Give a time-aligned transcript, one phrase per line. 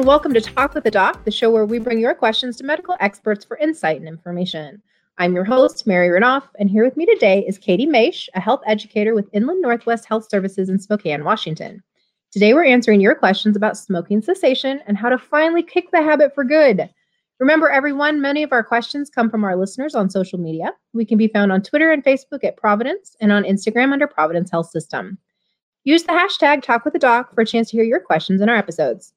[0.00, 2.64] And welcome to Talk with the Doc, the show where we bring your questions to
[2.64, 4.80] medical experts for insight and information.
[5.18, 8.62] I'm your host, Mary Renoff, and here with me today is Katie Maish, a health
[8.66, 11.82] educator with Inland Northwest Health Services in Spokane, Washington.
[12.32, 16.34] Today, we're answering your questions about smoking cessation and how to finally kick the habit
[16.34, 16.88] for good.
[17.38, 20.72] Remember, everyone, many of our questions come from our listeners on social media.
[20.94, 24.50] We can be found on Twitter and Facebook at Providence and on Instagram under Providence
[24.50, 25.18] Health System.
[25.84, 28.48] Use the hashtag Talk with the Doc for a chance to hear your questions in
[28.48, 29.12] our episodes.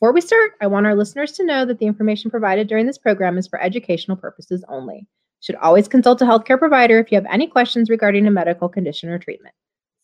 [0.00, 2.96] Before we start, I want our listeners to know that the information provided during this
[2.96, 5.00] program is for educational purposes only.
[5.00, 8.66] You should always consult a healthcare provider if you have any questions regarding a medical
[8.66, 9.54] condition or treatment.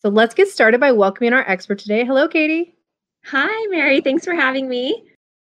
[0.03, 2.05] So let's get started by welcoming our expert today.
[2.05, 2.75] Hello, Katie.
[3.25, 3.99] Hi, Mary.
[3.99, 5.03] Thanks for having me.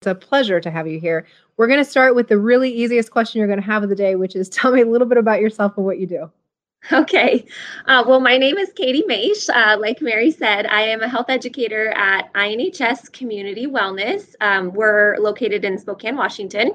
[0.03, 1.27] It's a pleasure to have you here.
[1.56, 3.97] We're going to start with the really easiest question you're going to have of the
[3.97, 6.31] day, which is tell me a little bit about yourself and what you do.
[6.93, 7.47] Okay.
[7.87, 9.49] Uh, well, my name is Katie Maish.
[9.49, 14.35] Uh, like Mary said, I am a health educator at INHS Community Wellness.
[14.41, 16.73] Um, we're located in Spokane, Washington.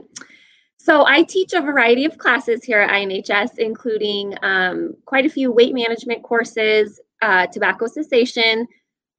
[0.78, 5.52] So I teach a variety of classes here at INHS, including um, quite a few
[5.52, 8.66] weight management courses, uh, tobacco cessation,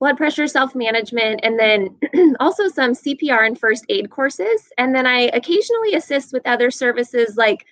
[0.01, 1.97] blood pressure self management, and then
[2.41, 4.73] also some CPR and first aid courses.
[4.79, 7.67] And then I occasionally assist with other services like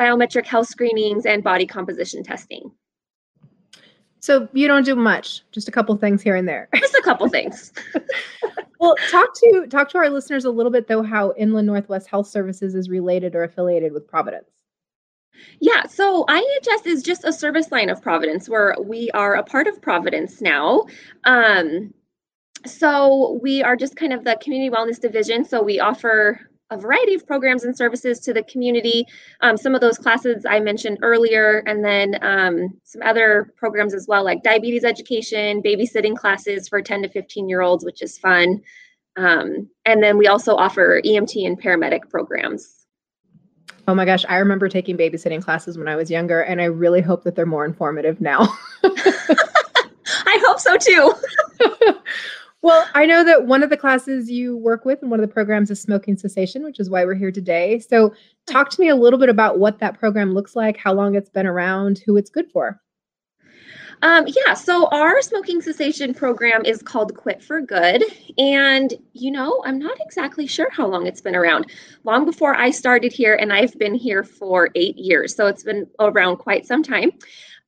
[0.00, 2.72] biometric health screenings and body composition testing.
[4.20, 6.68] So you don't do much, just a couple things here and there.
[6.74, 7.72] Just a couple things.
[8.78, 12.26] well, talk to talk to our listeners a little bit though how Inland Northwest Health
[12.26, 14.50] Services is related or affiliated with Providence.
[15.58, 19.66] Yeah, so IHS is just a service line of Providence where we are a part
[19.66, 20.84] of Providence now.
[21.24, 21.94] Um,
[22.66, 25.46] so we are just kind of the community wellness division.
[25.46, 29.04] So we offer a variety of programs and services to the community.
[29.40, 34.06] Um, some of those classes I mentioned earlier, and then um, some other programs as
[34.06, 38.62] well, like diabetes education, babysitting classes for 10 to 15 year olds, which is fun.
[39.16, 42.86] Um, and then we also offer EMT and paramedic programs.
[43.88, 47.00] Oh my gosh, I remember taking babysitting classes when I was younger, and I really
[47.00, 48.46] hope that they're more informative now.
[48.84, 51.12] I hope so too.
[52.62, 55.32] well, I know that one of the classes you work with and one of the
[55.32, 57.78] programs is smoking cessation, which is why we're here today.
[57.78, 58.14] So,
[58.46, 61.30] talk to me a little bit about what that program looks like, how long it's
[61.30, 62.80] been around, who it's good for.
[64.02, 68.02] Um, yeah, so our smoking cessation program is called Quit for Good.
[68.38, 71.66] And, you know, I'm not exactly sure how long it's been around.
[72.04, 75.36] Long before I started here, and I've been here for eight years.
[75.36, 77.12] So it's been around quite some time.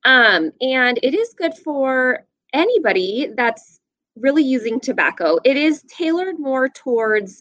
[0.04, 3.80] Um, and it is good for anybody that's
[4.16, 5.38] really using tobacco.
[5.44, 7.40] It is tailored more towards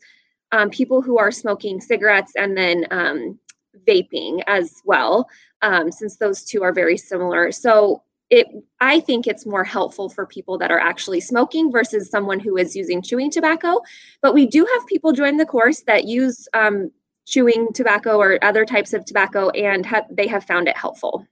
[0.51, 3.39] um, people who are smoking cigarettes and then um,
[3.87, 5.27] vaping as well,
[5.61, 7.51] um, since those two are very similar.
[7.51, 8.47] So it
[8.79, 12.75] i think it's more helpful for people that are actually smoking versus someone who is
[12.75, 13.79] using chewing tobacco
[14.21, 16.89] but we do have people join the course that use um,
[17.27, 21.27] chewing tobacco or other types of tobacco and they have found it helpful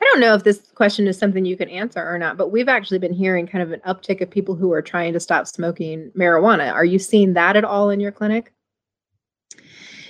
[0.00, 2.68] I don't know if this question is something you can answer or not, but we've
[2.68, 6.10] actually been hearing kind of an uptick of people who are trying to stop smoking
[6.16, 6.72] marijuana.
[6.72, 8.52] Are you seeing that at all in your clinic?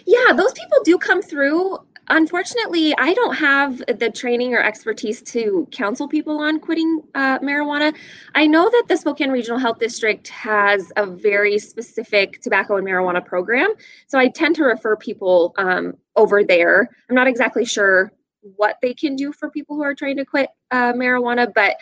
[0.06, 1.78] Yeah, those people do come through.
[2.08, 7.94] Unfortunately, I don't have the training or expertise to counsel people on quitting uh, marijuana.
[8.34, 13.24] I know that the Spokane Regional Health District has a very specific tobacco and marijuana
[13.24, 13.72] program.
[14.08, 16.90] So I tend to refer people um, over there.
[17.08, 18.12] I'm not exactly sure
[18.56, 21.76] what they can do for people who are trying to quit uh, marijuana, but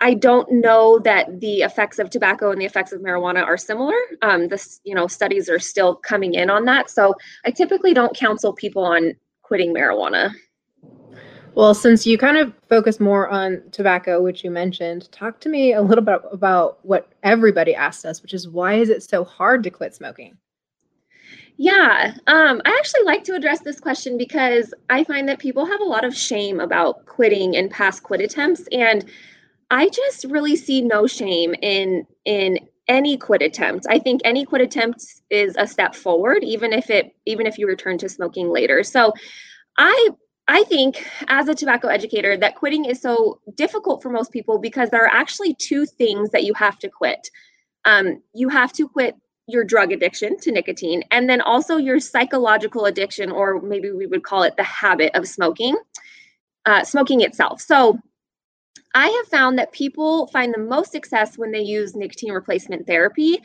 [0.00, 3.94] I don't know that the effects of tobacco and the effects of marijuana are similar.
[4.22, 6.90] Um, this, you know, studies are still coming in on that.
[6.90, 7.14] So
[7.44, 10.32] I typically don't counsel people on quitting marijuana.
[11.54, 15.74] Well, since you kind of focus more on tobacco, which you mentioned, talk to me
[15.74, 19.62] a little bit about what everybody asked us, which is why is it so hard
[19.64, 20.36] to quit smoking?
[21.58, 25.80] Yeah, um, I actually like to address this question because I find that people have
[25.80, 29.04] a lot of shame about quitting and past quit attempts, and
[29.70, 32.58] I just really see no shame in in
[32.88, 33.86] any quit attempt.
[33.88, 37.66] I think any quit attempt is a step forward, even if it even if you
[37.66, 38.82] return to smoking later.
[38.82, 39.12] So
[39.78, 40.10] I
[40.48, 44.90] I think as a tobacco educator that quitting is so difficult for most people because
[44.90, 47.30] there are actually two things that you have to quit.
[47.84, 49.16] Um, you have to quit
[49.46, 54.22] your drug addiction to nicotine and then also your psychological addiction or maybe we would
[54.22, 55.76] call it the habit of smoking
[56.66, 57.98] uh, smoking itself so
[58.94, 63.40] I have found that people find the most success when they use nicotine replacement therapy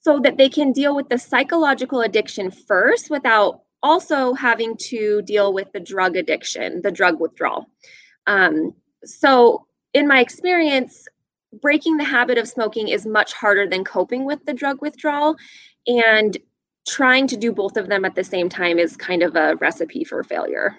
[0.00, 5.52] so that they can deal with the psychological addiction first without also having to deal
[5.52, 7.66] with the drug addiction, the drug withdrawal.
[8.26, 8.74] Um,
[9.04, 11.06] so, in my experience,
[11.60, 15.36] breaking the habit of smoking is much harder than coping with the drug withdrawal.
[15.86, 16.36] And
[16.88, 20.04] trying to do both of them at the same time is kind of a recipe
[20.04, 20.76] for failure.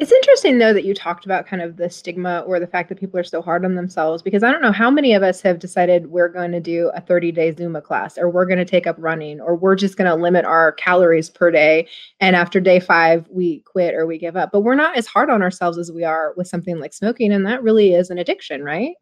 [0.00, 2.98] It's interesting though that you talked about kind of the stigma or the fact that
[2.98, 5.60] people are so hard on themselves because I don't know how many of us have
[5.60, 8.88] decided we're going to do a 30 day Zumba class or we're going to take
[8.88, 11.86] up running or we're just going to limit our calories per day
[12.18, 14.50] and after day 5 we quit or we give up.
[14.50, 17.46] But we're not as hard on ourselves as we are with something like smoking and
[17.46, 18.94] that really is an addiction, right?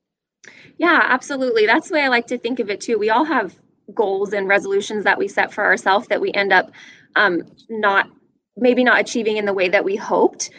[0.78, 1.66] Yeah, absolutely.
[1.66, 2.98] That's the way I like to think of it too.
[2.98, 3.56] We all have
[3.94, 6.70] goals and resolutions that we set for ourselves that we end up
[7.16, 8.08] um, not
[8.56, 10.50] maybe not achieving in the way that we hoped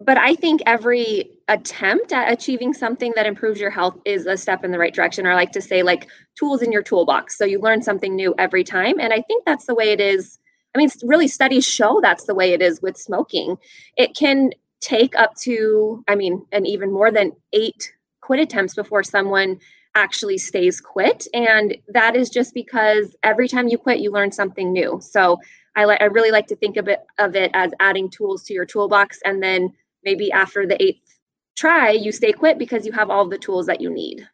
[0.00, 4.64] but I think every attempt at achieving something that improves your health is a step
[4.64, 5.26] in the right direction.
[5.26, 6.08] Or I like to say, like
[6.38, 7.38] tools in your toolbox.
[7.38, 9.00] So you learn something new every time.
[9.00, 10.38] And I think that's the way it is.
[10.74, 13.56] I mean, really, studies show that's the way it is with smoking.
[13.96, 14.50] It can
[14.80, 17.92] take up to, I mean, and even more than eight
[18.26, 19.60] quit attempts before someone
[19.94, 21.28] actually stays quit.
[21.32, 24.98] And that is just because every time you quit, you learn something new.
[25.00, 25.38] So
[25.76, 28.54] I, li- I really like to think of it of it as adding tools to
[28.54, 29.72] your toolbox and then
[30.04, 31.18] maybe after the eighth
[31.56, 34.28] try, you stay quit because you have all the tools that you need.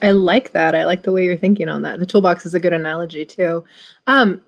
[0.00, 0.74] I like that.
[0.74, 2.00] I like the way you're thinking on that.
[2.00, 3.62] The toolbox is a good analogy too.
[4.06, 4.40] Um,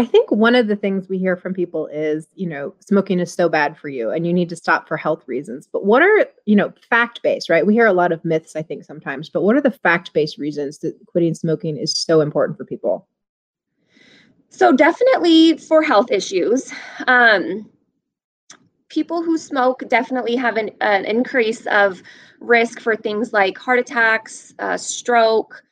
[0.00, 3.30] I think one of the things we hear from people is, you know, smoking is
[3.30, 5.68] so bad for you and you need to stop for health reasons.
[5.70, 7.66] But what are, you know, fact based, right?
[7.66, 10.38] We hear a lot of myths, I think, sometimes, but what are the fact based
[10.38, 13.06] reasons that quitting smoking is so important for people?
[14.48, 16.72] So, definitely for health issues.
[17.06, 17.68] Um,
[18.88, 22.02] people who smoke definitely have an, an increase of
[22.40, 25.62] risk for things like heart attacks, uh, stroke.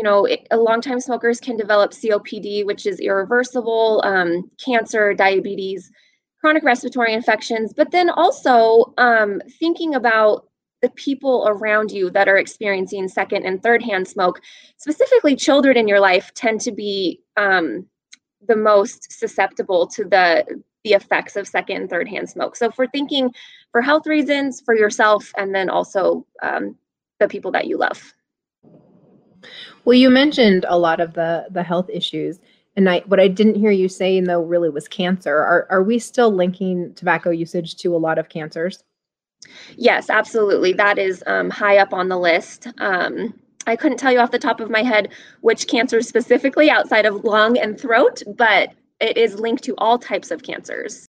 [0.00, 5.90] You know, it, long-time smokers can develop COPD, which is irreversible, um, cancer, diabetes,
[6.40, 7.74] chronic respiratory infections.
[7.76, 10.48] But then also um, thinking about
[10.80, 14.40] the people around you that are experiencing second and third hand smoke,
[14.78, 17.86] specifically children in your life, tend to be um,
[18.48, 22.56] the most susceptible to the the effects of second and third hand smoke.
[22.56, 23.34] So, for thinking
[23.70, 26.74] for health reasons, for yourself, and then also um,
[27.18, 28.14] the people that you love.
[29.84, 32.38] Well, you mentioned a lot of the the health issues,
[32.76, 35.36] and I what I didn't hear you saying though really was cancer.
[35.36, 38.84] Are are we still linking tobacco usage to a lot of cancers?
[39.76, 40.74] Yes, absolutely.
[40.74, 42.66] That is um, high up on the list.
[42.78, 43.34] Um,
[43.66, 45.10] I couldn't tell you off the top of my head
[45.40, 50.30] which cancers specifically outside of lung and throat, but it is linked to all types
[50.30, 51.06] of cancers.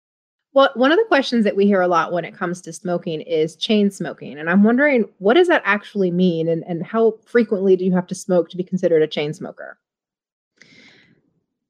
[0.52, 3.20] Well, one of the questions that we hear a lot when it comes to smoking
[3.20, 4.38] is chain smoking.
[4.38, 6.48] And I'm wondering, what does that actually mean?
[6.48, 9.78] And, and how frequently do you have to smoke to be considered a chain smoker?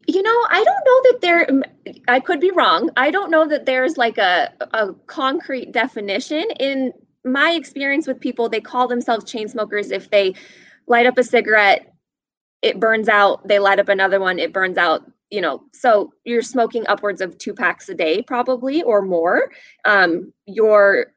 [0.07, 2.91] You know, I don't know that there, I could be wrong.
[2.97, 6.47] I don't know that there's like a, a concrete definition.
[6.59, 6.93] In
[7.25, 10.35] my experience with people, they call themselves chain smokers if they
[10.87, 11.93] light up a cigarette,
[12.63, 16.43] it burns out, they light up another one, it burns out you know, so you're
[16.43, 19.51] smoking upwards of two packs a day, probably or more.
[19.85, 21.13] Um, you're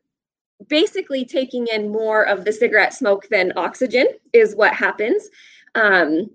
[0.67, 5.27] basically taking in more of the cigarette smoke than oxygen, is what happens.
[5.75, 6.29] Um,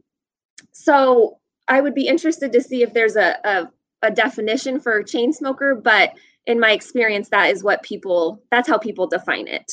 [0.73, 1.39] so
[1.69, 3.71] I would be interested to see if there's a, a,
[4.03, 6.15] a definition for chain smoker, but
[6.47, 9.71] in my experience, that is what people, that's how people define it.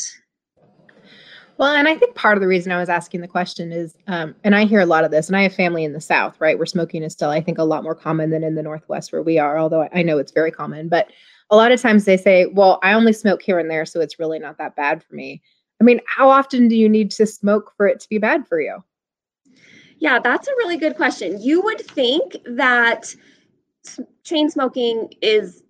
[1.58, 4.36] Well, and I think part of the reason I was asking the question is, um,
[4.44, 6.58] and I hear a lot of this, and I have family in the South, right,
[6.58, 9.24] where smoking is still, I think, a lot more common than in the Northwest where
[9.24, 10.90] we are, although I know it's very common.
[10.90, 11.10] But
[11.50, 14.20] a lot of times they say, well, I only smoke here and there, so it's
[14.20, 15.42] really not that bad for me.
[15.80, 18.60] I mean, how often do you need to smoke for it to be bad for
[18.60, 18.84] you?
[20.00, 21.42] Yeah, that's a really good question.
[21.42, 23.16] You would think that
[24.24, 25.64] chain smoking is,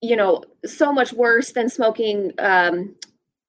[0.00, 2.94] you know, so much worse than smoking um,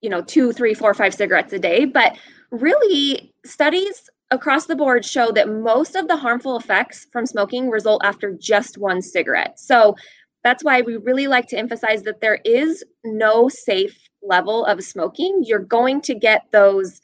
[0.06, 1.86] you know two three four five cigarettes a day.
[1.86, 2.16] But
[2.52, 8.04] really studies across the board show that most of the harmful effects from smoking result
[8.06, 9.60] after just one cigarette.
[9.60, 9.96] So
[10.44, 15.44] that's why we really like to emphasize that there is no safe level of smoking.
[15.44, 17.02] You're going to get those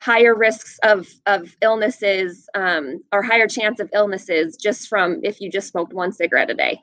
[0.00, 5.48] higher risks of of illnesses um, or higher chance of illnesses just from if you
[5.48, 6.82] just smoked one cigarette a day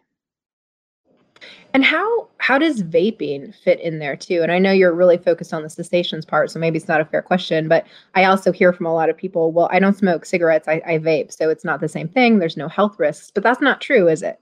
[1.74, 4.42] and how how does vaping fit in there too?
[4.42, 7.06] And I know you're really focused on the cessations part, so maybe it's not a
[7.06, 10.26] fair question, but I also hear from a lot of people, well, I don't smoke
[10.26, 12.40] cigarettes, I, I vape, so it's not the same thing.
[12.40, 14.40] There's no health risks, but that's not true, is it?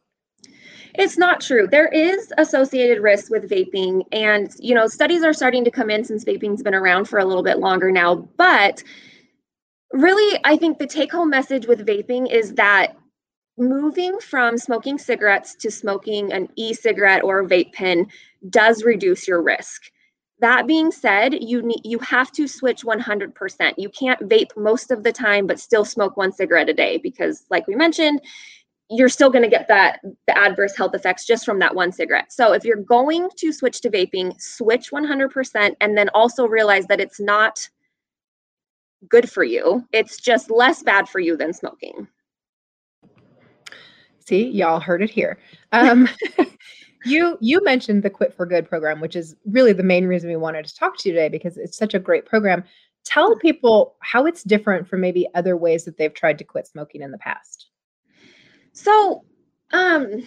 [0.96, 1.68] It's not true.
[1.68, 6.04] There is associated risk with vaping, and you know, studies are starting to come in
[6.04, 8.16] since vaping's been around for a little bit longer now.
[8.38, 8.84] But
[9.92, 12.96] really, I think the take-home message with vaping is that
[13.58, 18.08] moving from smoking cigarettes to smoking an e-cigarette or a vape pen
[18.50, 19.92] does reduce your risk.
[20.40, 23.74] that being said, you need you have to switch 100%.
[23.78, 27.46] You can't vape most of the time but still smoke one cigarette a day because
[27.50, 28.22] like we mentioned,
[28.90, 32.32] you're still going to get that the adverse health effects just from that one cigarette.
[32.32, 37.02] So if you're going to switch to vaping, switch 100% and then also realize that
[37.02, 37.68] it's not
[39.10, 39.86] good for you.
[39.92, 42.08] It's just less bad for you than smoking.
[44.28, 45.40] See, y'all heard it here.
[45.72, 46.10] Um,
[47.06, 50.36] you you mentioned the Quit for Good program, which is really the main reason we
[50.36, 52.66] wanted to talk to you today because it's such a great program.
[53.06, 57.02] Tell people how it's different from maybe other ways that they've tried to quit smoking
[57.02, 57.68] in the past.
[58.74, 59.24] So,
[59.72, 60.26] um,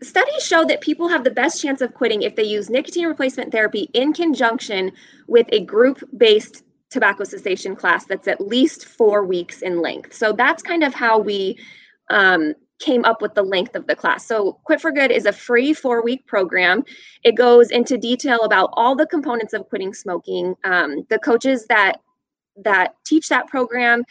[0.00, 3.50] studies show that people have the best chance of quitting if they use nicotine replacement
[3.50, 4.92] therapy in conjunction
[5.26, 10.14] with a group based tobacco cessation class that's at least four weeks in length.
[10.14, 11.58] So, that's kind of how we
[12.08, 14.26] um, came up with the length of the class.
[14.26, 16.84] So, Quit for Good is a free four week program.
[17.24, 20.54] It goes into detail about all the components of quitting smoking.
[20.64, 22.00] Um, the coaches that
[22.64, 24.04] that teach that program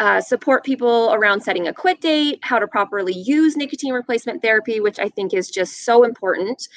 [0.00, 4.80] uh, support people around setting a quit date, how to properly use nicotine replacement therapy,
[4.80, 6.68] which I think is just so important,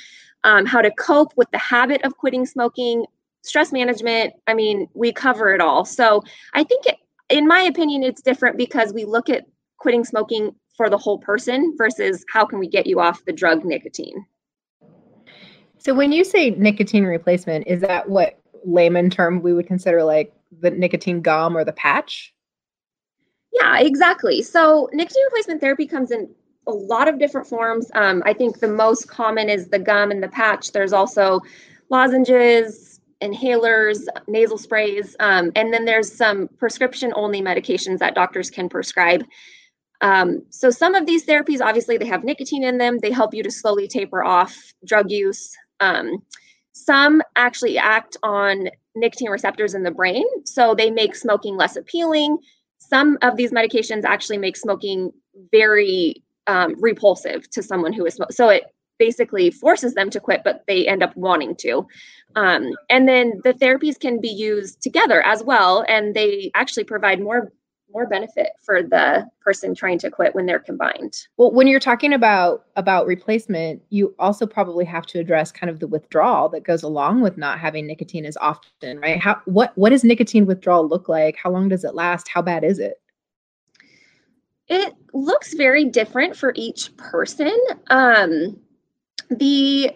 [0.44, 3.06] um, how to cope with the habit of quitting smoking,
[3.42, 4.34] stress management.
[4.46, 5.86] I mean, we cover it all.
[5.86, 6.22] So
[6.54, 6.98] I think, it,
[7.30, 9.46] in my opinion, it's different because we look at
[9.84, 13.63] quitting smoking for the whole person versus how can we get you off the drug
[13.66, 14.25] nicotine.
[15.78, 20.34] So when you say nicotine replacement, is that what layman term we would consider like
[20.62, 22.34] the nicotine gum or the patch?
[23.52, 24.42] Yeah, exactly.
[24.42, 26.34] So nicotine replacement therapy comes in
[26.66, 27.92] a lot of different forms.
[27.94, 30.72] Um, I think the most common is the gum and the patch.
[30.72, 31.42] There's also
[31.90, 38.70] lozenges, inhalers, nasal sprays, um, and then there's some prescription only medications that doctors can
[38.70, 39.25] prescribe.
[40.02, 43.00] Um, so some of these therapies, obviously, they have nicotine in them.
[43.00, 45.56] They help you to slowly taper off drug use.
[45.80, 46.24] Um,
[46.74, 52.38] some actually act on nicotine receptors in the brain, so they make smoking less appealing.
[52.80, 55.12] Some of these medications actually make smoking
[55.52, 58.34] very um, repulsive to someone who is smoking.
[58.34, 58.64] So it
[59.00, 61.88] basically forces them to quit, but they end up wanting to.
[62.36, 67.20] Um, and then the therapies can be used together as well, and they actually provide
[67.20, 67.52] more
[67.94, 71.28] more benefit for the person trying to quit when they're combined.
[71.38, 75.80] Well, when you're talking about about replacement, you also probably have to address kind of
[75.80, 79.20] the withdrawal that goes along with not having nicotine as often, right?
[79.20, 81.38] How what what does nicotine withdrawal look like?
[81.38, 82.28] How long does it last?
[82.28, 82.96] How bad is it?
[84.68, 87.56] It looks very different for each person.
[87.90, 88.60] Um,
[89.30, 89.92] the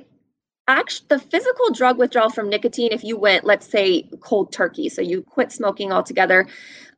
[0.67, 5.01] actually the physical drug withdrawal from nicotine if you went let's say cold turkey so
[5.01, 6.45] you quit smoking altogether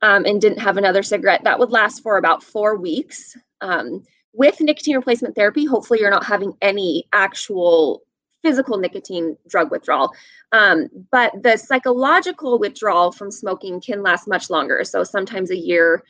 [0.01, 3.38] um, and didn't have another cigarette that would last for about four weeks.
[3.61, 8.03] Um, with nicotine replacement therapy hopefully you're not having any actual
[8.41, 10.13] physical nicotine drug withdrawal.
[10.53, 16.03] Um, but the psychological withdrawal from smoking can last much longer so sometimes a year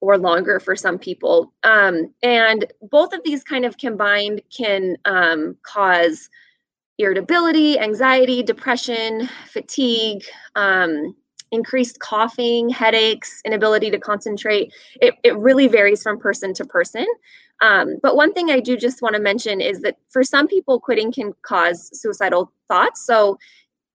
[0.00, 1.52] or longer for some people.
[1.62, 6.28] Um, and both of these kind of combined can um, cause
[6.98, 10.24] irritability, anxiety, depression, fatigue,
[10.54, 11.14] um,
[11.52, 14.72] increased coughing, headaches, inability to concentrate.
[15.00, 17.06] It, it really varies from person to person.
[17.62, 20.80] Um, but one thing I do just want to mention is that for some people,
[20.80, 23.06] quitting can cause suicidal thoughts.
[23.06, 23.38] So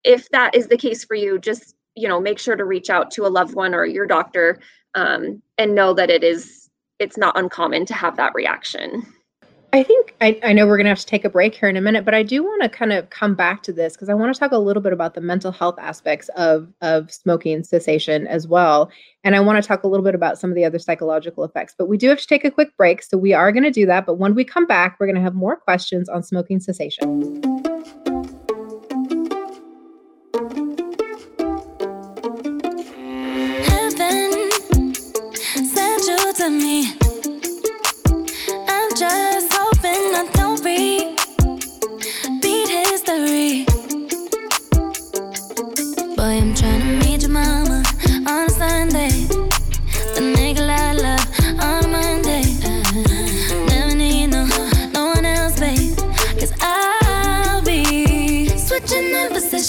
[0.03, 3.11] if that is the case for you, just you know make sure to reach out
[3.11, 4.59] to a loved one or your doctor
[4.95, 9.05] um, and know that it is it's not uncommon to have that reaction.
[9.73, 11.77] I think I, I know we're going to have to take a break here in
[11.77, 14.13] a minute, but I do want to kind of come back to this because I
[14.13, 18.27] want to talk a little bit about the mental health aspects of of smoking cessation
[18.27, 18.91] as well,
[19.23, 21.73] and I want to talk a little bit about some of the other psychological effects.
[21.77, 23.85] But we do have to take a quick break, so we are going to do
[23.85, 24.05] that.
[24.05, 27.41] But when we come back, we're going to have more questions on smoking cessation.
[33.63, 34.93] Heaven
[35.63, 37.00] sent you to me.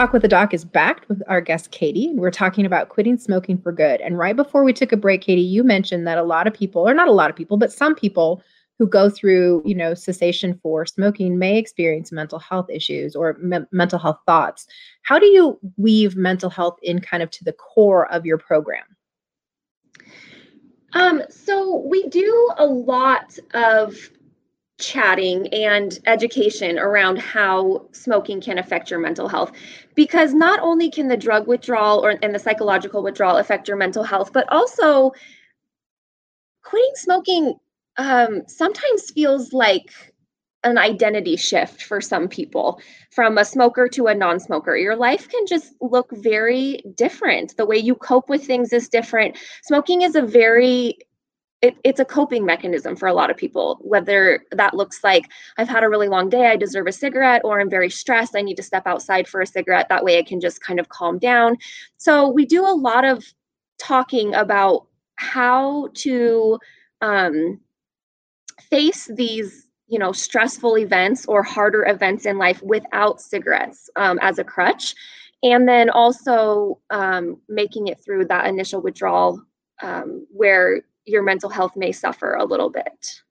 [0.00, 3.18] Talk with the Doc is backed with our guest, Katie, and we're talking about quitting
[3.18, 4.00] smoking for good.
[4.00, 6.88] And right before we took a break, Katie, you mentioned that a lot of people,
[6.88, 8.42] or not a lot of people, but some people
[8.78, 13.66] who go through, you know, cessation for smoking may experience mental health issues or me-
[13.72, 14.66] mental health thoughts.
[15.02, 18.86] How do you weave mental health in kind of to the core of your program?
[20.94, 24.08] Um, so we do a lot of
[24.80, 29.52] chatting and education around how smoking can affect your mental health.
[29.94, 34.02] Because not only can the drug withdrawal or and the psychological withdrawal affect your mental
[34.02, 35.12] health but also
[36.62, 37.54] quitting smoking
[37.96, 39.92] um, sometimes feels like
[40.64, 44.76] an identity shift for some people from a smoker to a non-smoker.
[44.76, 47.56] Your life can just look very different.
[47.56, 49.38] The way you cope with things is different.
[49.62, 50.98] Smoking is a very
[51.62, 55.68] it, it's a coping mechanism for a lot of people whether that looks like i've
[55.68, 58.56] had a really long day i deserve a cigarette or i'm very stressed i need
[58.56, 61.56] to step outside for a cigarette that way i can just kind of calm down.
[61.96, 63.24] So we do a lot of
[63.78, 66.58] talking about how to
[67.00, 67.60] um,
[68.70, 74.38] face these you know stressful events or harder events in life without cigarettes um, as
[74.38, 74.94] a crutch
[75.42, 79.42] and then also um, making it through that initial withdrawal
[79.82, 83.22] um, where your mental health may suffer a little bit.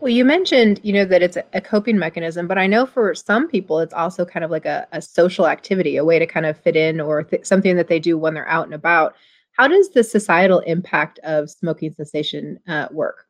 [0.00, 3.46] Well, you mentioned, you know, that it's a coping mechanism, but I know for some
[3.46, 6.58] people it's also kind of like a, a social activity, a way to kind of
[6.58, 9.14] fit in or th- something that they do when they're out and about.
[9.52, 13.26] How does the societal impact of smoking cessation uh, work?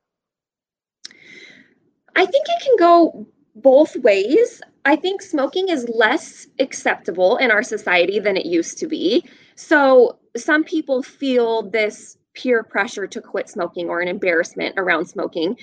[2.16, 3.26] I think it can go
[3.56, 4.62] both ways.
[4.86, 9.24] I think smoking is less acceptable in our society than it used to be.
[9.56, 15.56] So some people feel this peer pressure to quit smoking or an embarrassment around smoking.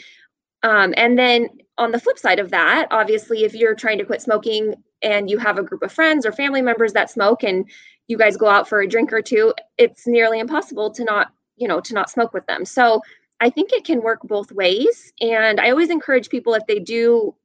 [0.64, 4.22] Um, and then on the flip side of that, obviously, if you're trying to quit
[4.22, 7.70] smoking and you have a group of friends or family members that smoke and
[8.08, 11.68] you guys go out for a drink or two, it's nearly impossible to not, you
[11.68, 12.66] know, to not smoke with them.
[12.66, 13.02] So
[13.40, 15.14] I think it can work both ways.
[15.22, 17.36] And I always encourage people if they do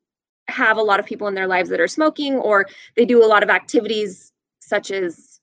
[0.49, 3.27] have a lot of people in their lives that are smoking or they do a
[3.27, 5.34] lot of activities such as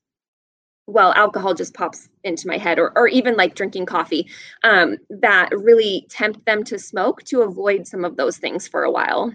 [0.87, 4.27] well alcohol just pops into my head or, or even like drinking coffee
[4.63, 8.91] um, that really tempt them to smoke to avoid some of those things for a
[8.91, 9.33] while.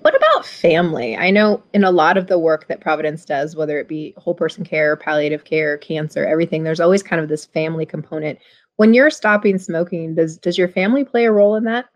[0.00, 1.16] What about family?
[1.16, 4.34] I know in a lot of the work that providence does whether it be whole
[4.34, 8.38] person care palliative care cancer everything there's always kind of this family component.
[8.76, 11.86] When you're stopping smoking does does your family play a role in that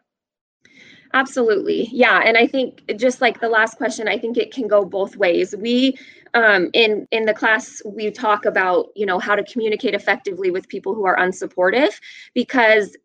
[1.15, 1.89] Absolutely.
[1.93, 2.21] Yeah.
[2.25, 5.55] And I think just like the last question, I think it can go both ways.
[5.55, 5.99] We
[6.35, 10.69] um, in in the class we talk about you know how to communicate effectively with
[10.69, 11.93] people who are unsupportive
[12.35, 12.97] because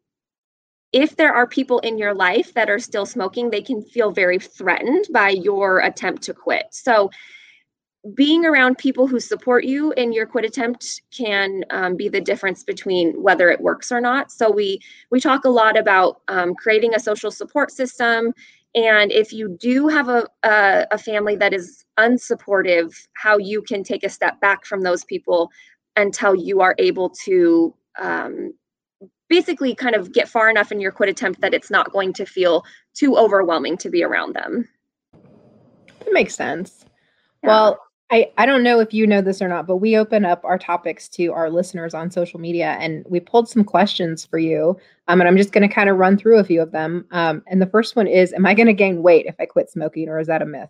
[0.94, 4.40] if there are people in your life that are still smoking they can feel very
[4.40, 7.10] threatened by your attempt to quit so
[8.14, 12.64] being around people who support you in your quit attempt can um, be the difference
[12.64, 14.32] between whether it works or not.
[14.32, 14.80] So we
[15.12, 18.34] we talk a lot about um, creating a social support system.
[18.76, 23.84] And if you do have a, a, a family that is unsupportive how you can
[23.84, 25.50] take a step back from those people
[25.96, 28.54] until you are able to um,
[29.30, 32.26] basically kind of get far enough in your quit attempt that it's not going to
[32.26, 34.70] feel too overwhelming to be around them.
[35.14, 36.86] That makes sense.
[37.44, 37.50] Yeah.
[37.50, 40.46] well I, I don't know if you know this or not, but we open up
[40.46, 44.78] our topics to our listeners on social media and we pulled some questions for you.
[45.10, 47.06] Um, and I'm just going to kind of run through a few of them.
[47.12, 49.70] Um, and the first one is Am I going to gain weight if I quit
[49.70, 50.70] smoking, or is that a myth?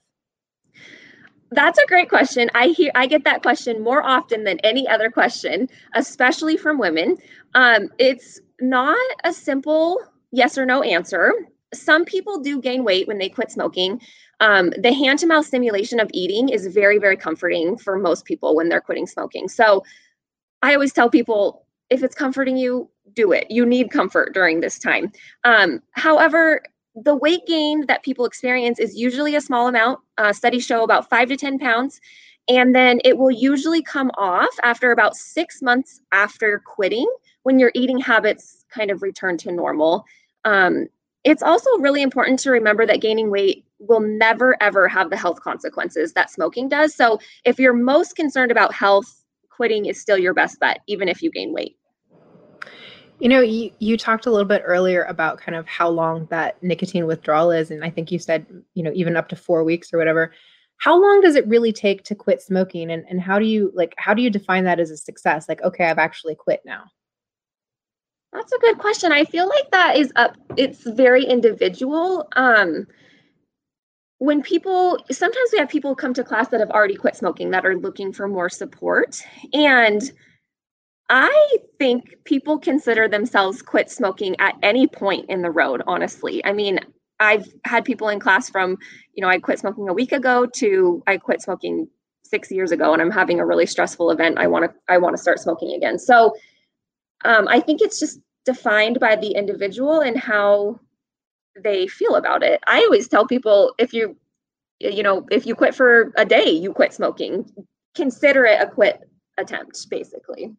[1.52, 2.50] That's a great question.
[2.56, 7.18] I hear I get that question more often than any other question, especially from women.
[7.54, 11.34] Um, it's not a simple yes or no answer.
[11.74, 14.02] Some people do gain weight when they quit smoking.
[14.40, 18.56] Um, the hand to mouth stimulation of eating is very, very comforting for most people
[18.56, 19.48] when they're quitting smoking.
[19.48, 19.84] So
[20.62, 23.48] I always tell people if it's comforting you, do it.
[23.50, 25.12] You need comfort during this time.
[25.44, 26.62] Um, however,
[26.96, 30.00] the weight gain that people experience is usually a small amount.
[30.18, 32.02] Uh, studies show about five to 10 pounds.
[32.50, 37.08] And then it will usually come off after about six months after quitting
[37.44, 40.06] when your eating habits kind of return to normal.
[40.46, 40.88] Um,
[41.24, 45.42] it's also really important to remember that gaining weight will never ever have the health
[45.42, 46.96] consequences that smoking does.
[46.96, 51.22] So if you're most concerned about health, quitting is still your best bet, even if
[51.22, 51.78] you gain weight.
[53.20, 56.62] You know, you, you talked a little bit earlier about kind of how long that
[56.62, 57.72] nicotine withdrawal is.
[57.72, 60.32] And I think you said, you know, even up to four weeks or whatever.
[60.80, 62.92] How long does it really take to quit smoking?
[62.92, 65.50] And, and how do you like, how do you define that as a success?
[65.50, 66.84] Like, okay, I've actually quit now.
[68.34, 69.12] That's a good question.
[69.12, 72.28] I feel like that is up, it's very individual.
[72.36, 72.88] Um,
[74.20, 77.66] when people sometimes we have people come to class that have already quit smoking that
[77.66, 79.22] are looking for more support
[79.54, 80.12] and
[81.10, 86.44] I think people consider themselves quit smoking at any point in the road, honestly.
[86.46, 86.80] I mean,
[87.20, 88.78] I've had people in class from,
[89.14, 91.88] you know, I quit smoking a week ago to I quit smoking
[92.24, 94.38] 6 years ago and I'm having a really stressful event.
[94.38, 95.98] I want to I want to start smoking again.
[96.00, 96.36] So,
[97.26, 100.80] um, I think it's just defined by the individual and how
[101.64, 102.62] they feel about it.
[102.68, 104.16] I always tell people if you
[104.80, 107.52] you know, if you quit for a day, you quit smoking.
[107.96, 109.02] Consider it a quit
[109.38, 110.56] attempt basically.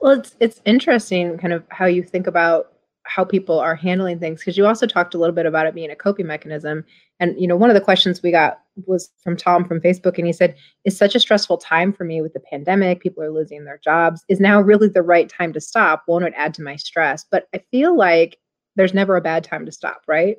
[0.00, 2.71] Well, it's it's interesting kind of how you think about
[3.04, 5.90] how people are handling things because you also talked a little bit about it being
[5.90, 6.84] a coping mechanism.
[7.20, 10.26] And you know, one of the questions we got was from Tom from Facebook, and
[10.26, 13.00] he said, "It's such a stressful time for me with the pandemic.
[13.00, 14.24] People are losing their jobs.
[14.28, 16.04] Is now really the right time to stop?
[16.06, 18.38] Won't it add to my stress?" But I feel like
[18.76, 20.36] there's never a bad time to stop, right?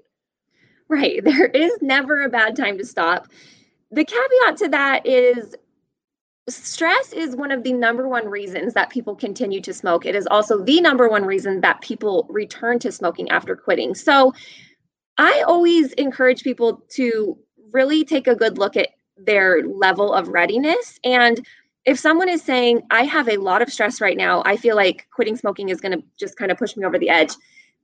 [0.90, 1.22] Right.
[1.24, 3.28] There is never a bad time to stop.
[3.92, 5.56] The caveat to that is
[6.50, 10.06] stress is one of the number one reasons that people continue to smoke.
[10.06, 13.96] It is also the number one reason that people return to smoking after quitting.
[13.96, 14.34] So
[15.18, 17.38] I always encourage people to
[17.72, 21.00] really take a good look at their level of readiness.
[21.04, 21.46] And
[21.86, 25.08] if someone is saying, I have a lot of stress right now, I feel like
[25.14, 27.32] quitting smoking is going to just kind of push me over the edge.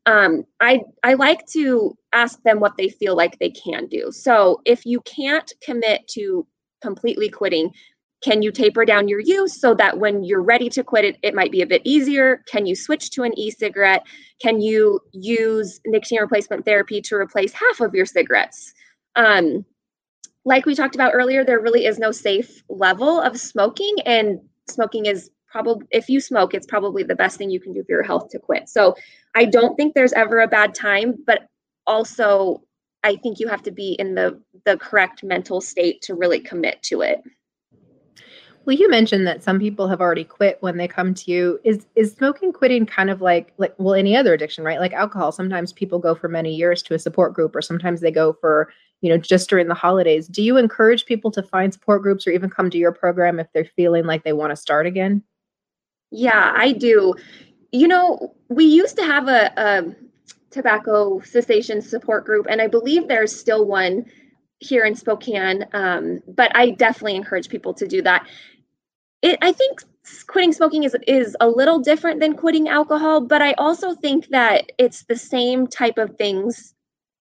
[0.05, 4.11] Um, I I like to ask them what they feel like they can do.
[4.11, 6.47] So if you can't commit to
[6.81, 7.71] completely quitting,
[8.21, 11.33] can you taper down your use so that when you're ready to quit it, it
[11.33, 12.43] might be a bit easier?
[12.47, 14.05] Can you switch to an e cigarette?
[14.41, 18.73] Can you use nicotine replacement therapy to replace half of your cigarettes?
[19.15, 19.65] Um,
[20.45, 25.05] like we talked about earlier, there really is no safe level of smoking, and smoking
[25.05, 28.03] is probably, if you smoke, it's probably the best thing you can do for your
[28.03, 28.69] health to quit.
[28.69, 28.95] So
[29.35, 31.47] I don't think there's ever a bad time, but
[31.87, 32.63] also
[33.03, 36.81] I think you have to be in the the correct mental state to really commit
[36.83, 37.21] to it.
[38.65, 41.59] Well, you mentioned that some people have already quit when they come to you.
[41.63, 44.79] Is is smoking quitting kind of like like well any other addiction, right?
[44.79, 45.31] Like alcohol.
[45.31, 48.71] Sometimes people go for many years to a support group or sometimes they go for,
[49.01, 50.27] you know, just during the holidays.
[50.27, 53.47] Do you encourage people to find support groups or even come to your program if
[53.53, 55.23] they're feeling like they want to start again?
[56.11, 57.15] Yeah, I do.
[57.71, 59.95] You know, we used to have a, a
[60.49, 64.05] tobacco cessation support group and I believe there's still one
[64.59, 65.65] here in Spokane.
[65.73, 68.27] Um, but I definitely encourage people to do that
[69.21, 69.83] it, I think
[70.27, 74.71] quitting smoking is is a little different than quitting alcohol, but I also think that
[74.77, 76.73] it's the same type of things.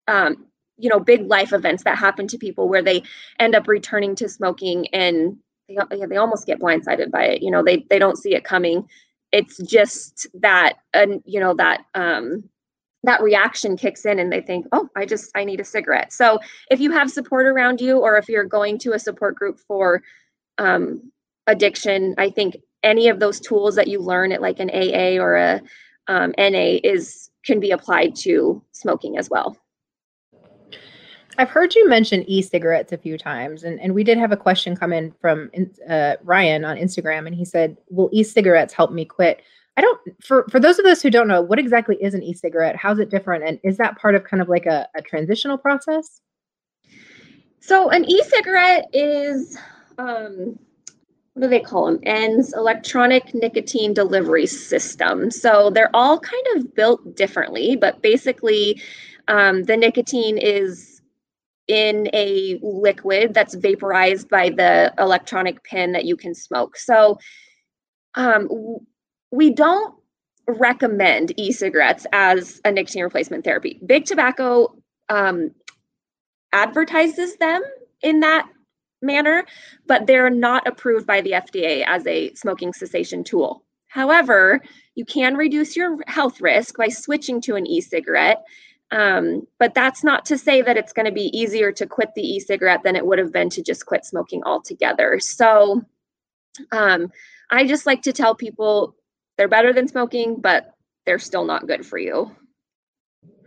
[0.06, 0.46] Um,
[0.76, 3.02] you know, big life events that happen to people where they
[3.40, 5.36] end up returning to smoking and
[5.68, 7.42] they, they almost get blindsided by it.
[7.42, 8.88] You know, they they don't see it coming.
[9.32, 12.44] It's just that, and you know that um,
[13.04, 16.38] that reaction kicks in and they think oh i just i need a cigarette so
[16.70, 20.02] if you have support around you or if you're going to a support group for
[20.58, 21.10] um,
[21.48, 25.36] addiction, I think any of those tools that you learn at like an AA or
[25.36, 25.60] a
[26.06, 29.56] um, NA is can be applied to smoking as well.
[31.38, 34.76] I've heard you mention e-cigarettes a few times, and, and we did have a question
[34.76, 35.50] come in from
[35.88, 39.42] uh, Ryan on Instagram, and he said, "Will e-cigarettes help me quit?"
[39.78, 40.00] I don't.
[40.20, 42.74] For for those of us who don't know, what exactly is an e-cigarette?
[42.74, 46.20] How's it different, and is that part of kind of like a, a transitional process?
[47.60, 49.56] So an e-cigarette is
[49.98, 50.58] um,
[51.34, 52.00] what do they call them?
[52.02, 55.30] ENDS, electronic nicotine delivery system.
[55.30, 58.82] So they're all kind of built differently, but basically,
[59.28, 61.02] um, the nicotine is
[61.68, 66.76] in a liquid that's vaporized by the electronic pin that you can smoke.
[66.76, 67.16] So
[68.16, 68.48] um,
[69.30, 69.94] we don't
[70.46, 73.78] recommend e-cigarettes as a nicotine replacement therapy.
[73.84, 74.74] Big tobacco
[75.08, 75.50] um,
[76.52, 77.62] advertises them
[78.02, 78.48] in that
[79.02, 79.44] manner,
[79.86, 83.64] but they're not approved by the FDA as a smoking cessation tool.
[83.88, 84.60] However,
[84.94, 88.42] you can reduce your health risk by switching to an e cigarette.
[88.90, 92.22] Um, but that's not to say that it's going to be easier to quit the
[92.22, 95.20] e cigarette than it would have been to just quit smoking altogether.
[95.20, 95.82] So
[96.72, 97.12] um,
[97.50, 98.94] I just like to tell people
[99.38, 100.74] they're better than smoking, but
[101.06, 102.30] they're still not good for you.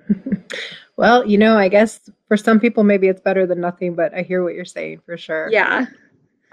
[0.98, 4.24] well, you know, I guess for some people maybe it's better than nothing, but I
[4.24, 5.50] hear what you're saying for sure.
[5.52, 5.86] Yeah.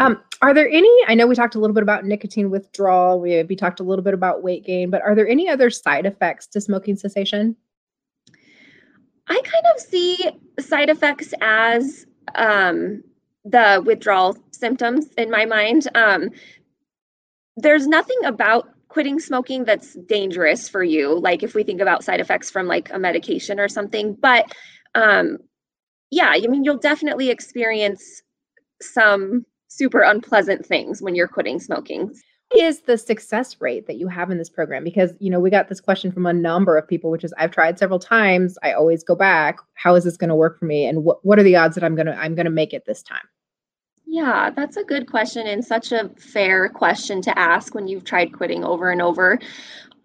[0.01, 0.93] Um, are there any?
[1.07, 3.21] I know we talked a little bit about nicotine withdrawal.
[3.21, 6.07] We we talked a little bit about weight gain, but are there any other side
[6.07, 7.57] effects to smoking cessation?
[9.27, 13.03] I kind of see side effects as um,
[13.45, 15.89] the withdrawal symptoms in my mind.
[15.95, 16.31] Um,
[17.57, 22.21] there's nothing about quitting smoking that's dangerous for you like if we think about side
[22.21, 24.53] effects from like a medication or something but
[24.95, 25.39] um
[26.11, 28.23] yeah i mean you'll definitely experience
[28.81, 32.13] some super unpleasant things when you're quitting smoking.
[32.57, 34.83] Is the success rate that you have in this program?
[34.83, 37.51] Because you know we got this question from a number of people which is i've
[37.51, 40.87] tried several times i always go back how is this going to work for me
[40.87, 42.85] and what, what are the odds that i'm going to i'm going to make it
[42.87, 43.21] this time
[44.11, 48.33] yeah, that's a good question and such a fair question to ask when you've tried
[48.33, 49.39] quitting over and over.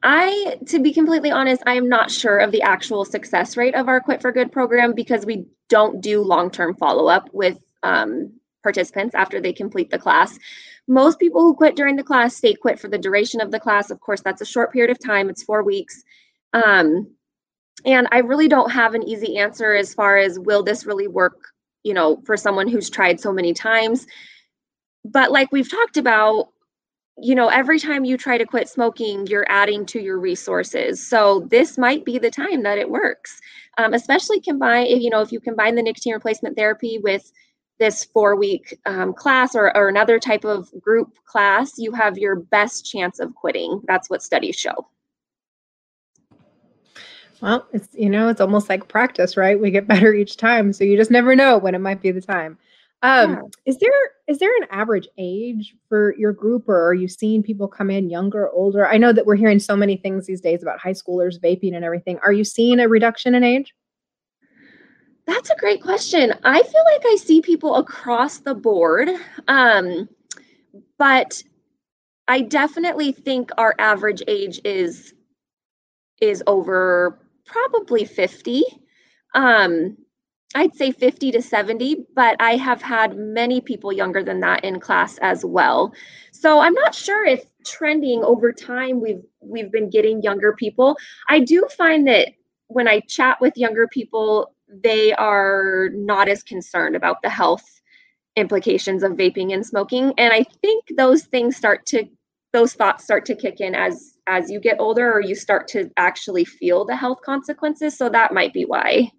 [0.04, 3.88] I, to be completely honest, I am not sure of the actual success rate of
[3.88, 8.34] our Quit for Good program because we don't do long term follow up with um,
[8.62, 10.38] participants after they complete the class.
[10.86, 13.90] Most people who quit during the class stay quit for the duration of the class.
[13.90, 16.04] Of course, that's a short period of time, it's four weeks.
[16.52, 17.16] Um,
[17.86, 21.53] and I really don't have an easy answer as far as will this really work
[21.84, 24.08] you know, for someone who's tried so many times.
[25.06, 26.50] But like we've talked about,
[27.18, 31.06] you know, every time you try to quit smoking, you're adding to your resources.
[31.06, 33.40] So this might be the time that it works,
[33.78, 37.32] um, especially combine, if you know, if you combine the nicotine replacement therapy with
[37.80, 42.36] this four week um, class or, or another type of group class, you have your
[42.36, 43.82] best chance of quitting.
[43.88, 44.88] That's what studies show.
[47.44, 49.60] Well, it's you know, it's almost like practice, right?
[49.60, 52.22] We get better each time, so you just never know when it might be the
[52.22, 52.58] time.
[53.02, 53.42] Um, yeah.
[53.66, 53.92] Is there
[54.28, 58.10] is there an average age for your group, or are you seeing people come in
[58.10, 58.88] younger, older?
[58.88, 61.84] I know that we're hearing so many things these days about high schoolers vaping and
[61.84, 62.18] everything.
[62.24, 63.76] Are you seeing a reduction in age?
[65.28, 66.34] That's a great question.
[66.46, 69.10] I feel like I see people across the board,
[69.50, 70.08] um,
[70.98, 71.44] but
[72.30, 75.14] I definitely think our average age is
[76.22, 78.64] is over probably 50.
[79.36, 79.98] Um,
[80.56, 84.80] I'd say 50 to 70, but I have had many people younger than that in
[84.80, 85.94] class as well.
[86.32, 90.98] So I'm not sure if trending over time we've we've been getting younger people.
[91.30, 92.30] I do find that
[92.68, 97.82] when I chat with younger people, they are not as concerned about the health
[98.36, 102.04] implications of vaping and smoking and I think those things start to
[102.52, 105.90] those thoughts start to kick in as as you get older or you start to
[105.98, 107.98] actually feel the health consequences.
[107.98, 109.12] So that might be why.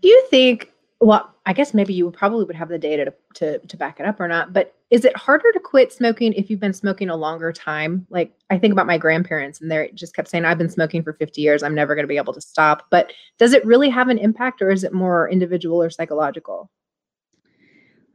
[0.00, 3.66] Do you think, well, I guess maybe you probably would have the data to, to,
[3.66, 6.60] to back it up or not, but is it harder to quit smoking if you've
[6.60, 8.06] been smoking a longer time?
[8.10, 11.14] Like I think about my grandparents and they just kept saying, I've been smoking for
[11.14, 11.62] 50 years.
[11.62, 12.86] I'm never going to be able to stop.
[12.90, 16.70] But does it really have an impact or is it more individual or psychological?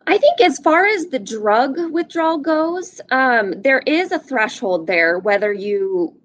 [0.08, 5.20] I think as far as the drug withdrawal goes, um, there is a threshold there,
[5.20, 6.17] whether you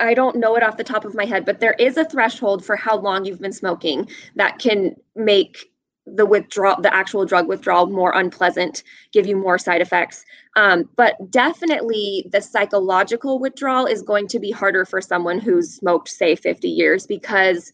[0.00, 2.64] I don't know it off the top of my head, but there is a threshold
[2.64, 5.70] for how long you've been smoking that can make
[6.04, 10.24] the withdrawal, the actual drug withdrawal, more unpleasant, give you more side effects.
[10.56, 16.08] Um, but definitely, the psychological withdrawal is going to be harder for someone who's smoked,
[16.08, 17.72] say, 50 years, because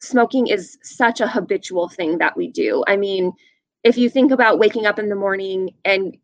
[0.00, 2.84] smoking is such a habitual thing that we do.
[2.86, 3.32] I mean,
[3.84, 6.16] if you think about waking up in the morning and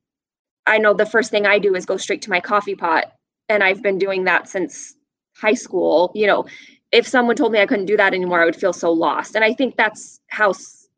[0.67, 3.13] I know the first thing I do is go straight to my coffee pot
[3.49, 4.95] and I've been doing that since
[5.37, 6.47] high school, you know,
[6.91, 9.37] if someone told me I couldn't do that anymore, I would feel so lost.
[9.37, 10.53] And I think that's how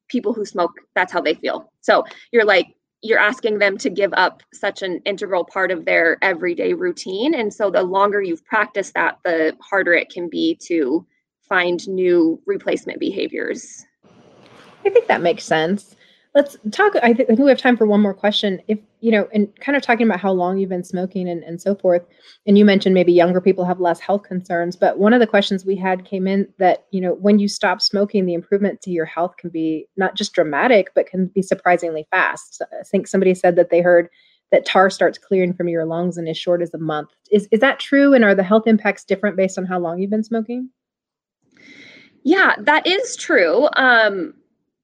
[0.08, 1.70] people who smoke, that's how they feel.
[1.80, 6.18] So you're like, you're asking them to give up such an integral part of their
[6.22, 7.34] everyday routine.
[7.34, 11.04] And so the longer you've practiced that, the harder it can be to
[11.40, 13.84] find new replacement behaviors.
[14.84, 15.96] I think that makes sense
[16.34, 18.60] let's talk I, th- I, think we have time for one more question.
[18.68, 21.60] If you know and kind of talking about how long you've been smoking and, and
[21.60, 22.02] so forth
[22.46, 25.64] and you mentioned maybe younger people have less health concerns but one of the questions
[25.64, 29.04] we had came in that you know when you stop smoking the improvement to your
[29.04, 32.62] health can be not just dramatic but can be surprisingly fast.
[32.80, 34.08] I think somebody said that they heard
[34.52, 37.08] that tar starts clearing from your lungs in as short as a month.
[37.30, 40.10] Is, is that true and are the health impacts different based on how long you've
[40.10, 40.70] been smoking?
[42.22, 43.68] Yeah that is true.
[43.76, 44.34] Um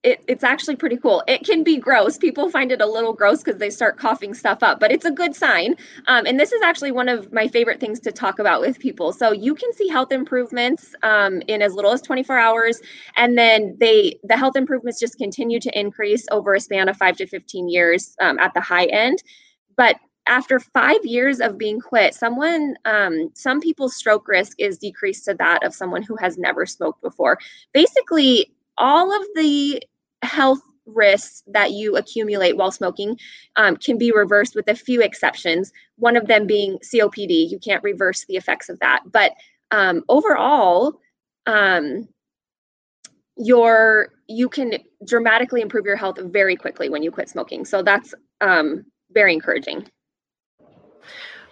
[0.03, 1.23] it, it's actually pretty cool.
[1.27, 2.17] It can be gross.
[2.17, 5.11] People find it a little gross because they start coughing stuff up, but it's a
[5.11, 5.75] good sign.
[6.07, 9.11] Um, and this is actually one of my favorite things to talk about with people.
[9.11, 12.81] So you can see health improvements um, in as little as 24 hours,
[13.17, 17.17] and then they the health improvements just continue to increase over a span of five
[17.17, 19.21] to 15 years um, at the high end.
[19.75, 25.25] But after five years of being quit, someone, um, some people's stroke risk is decreased
[25.25, 27.39] to that of someone who has never smoked before.
[27.73, 29.81] Basically, all of the
[30.21, 33.17] health risks that you accumulate while smoking
[33.55, 35.71] um, can be reversed with a few exceptions.
[35.97, 37.49] One of them being COPD.
[37.49, 39.01] You can't reverse the effects of that.
[39.11, 39.33] But
[39.71, 40.99] um, overall,
[41.45, 42.07] um,
[43.37, 44.73] your you can
[45.05, 47.65] dramatically improve your health very quickly when you quit smoking.
[47.65, 49.87] So that's um, very encouraging.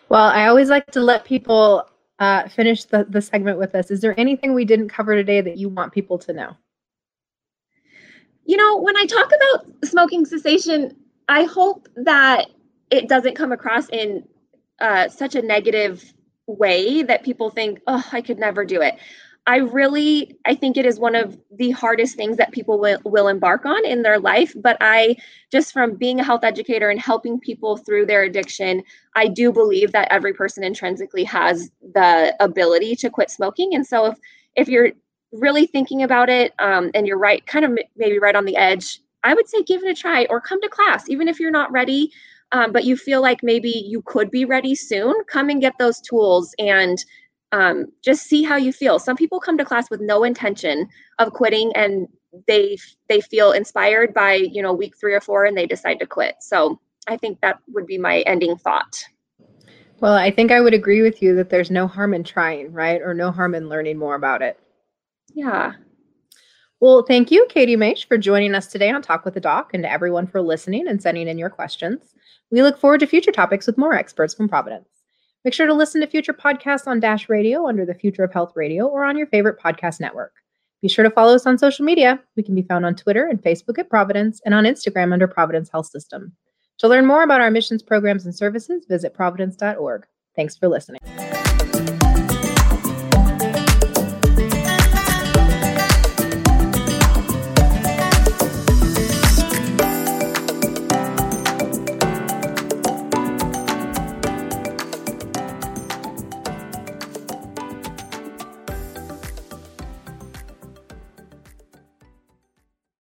[0.10, 3.90] Well, I always like to let people uh, finish the, the segment with this.
[3.92, 6.56] Is there anything we didn't cover today that you want people to know?
[8.48, 10.96] You know, when I talk about smoking cessation,
[11.28, 12.48] I hope that
[12.90, 14.26] it doesn't come across in
[14.80, 16.14] uh, such a negative
[16.48, 18.96] way that people think, oh, I could never do it.
[19.48, 23.28] I really, I think it is one of the hardest things that people will, will
[23.28, 24.54] embark on in their life.
[24.56, 25.18] But I,
[25.52, 28.84] just from being a health educator and helping people through their addiction,
[29.16, 33.74] I do believe that every person intrinsically has the ability to quit smoking.
[33.76, 34.18] And so if,
[34.56, 34.92] if you're
[35.32, 39.02] really thinking about it um, and you're right, kind of maybe right on the edge,
[39.24, 41.72] I would say give it a try or come to class, even if you're not
[41.72, 42.12] ready,
[42.52, 45.14] um, but you feel like maybe you could be ready soon.
[45.30, 46.98] Come and get those tools and
[47.52, 49.00] um, just see how you feel.
[49.00, 50.88] Some people come to class with no intention
[51.20, 52.08] of quitting and
[52.46, 56.06] they they feel inspired by you know week three or four and they decide to
[56.06, 56.36] quit.
[56.42, 59.04] So I think that would be my ending thought.
[60.00, 63.02] Well, I think I would agree with you that there's no harm in trying, right?
[63.02, 64.60] Or no harm in learning more about it.
[65.38, 65.74] Yeah.
[66.80, 69.84] Well, thank you, Katie Maish, for joining us today on Talk with the Doc, and
[69.84, 72.16] to everyone for listening and sending in your questions.
[72.50, 74.90] We look forward to future topics with more experts from Providence.
[75.46, 78.54] Make sure to listen to future podcasts on Dash Radio under the Future of Health
[78.56, 80.34] Radio or on your favorite podcast network.
[80.82, 82.20] Be sure to follow us on social media.
[82.36, 85.70] We can be found on Twitter and Facebook at Providence and on Instagram under Providence
[85.70, 86.34] Health System.
[86.80, 90.08] To learn more about our missions, programs, and services, visit providence.org.
[90.36, 91.00] Thanks for listening.